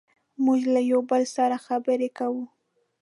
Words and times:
موږ 0.45 0.61
له 0.73 0.81
یو 0.91 1.01
بل 1.09 1.23
سره 1.35 1.55
خبرې 1.65 2.09
کوو. 2.17 2.43